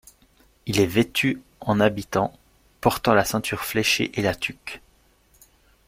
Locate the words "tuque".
4.33-4.81